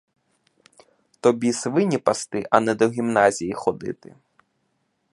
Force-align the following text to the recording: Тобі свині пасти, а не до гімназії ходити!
Тобі 1.19 1.53
свині 1.53 1.97
пасти, 1.97 2.47
а 2.51 2.59
не 2.59 2.75
до 2.75 2.89
гімназії 2.89 3.53
ходити! 3.53 4.15